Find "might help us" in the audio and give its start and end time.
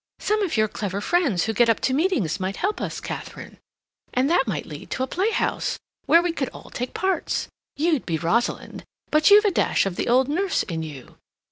2.39-2.99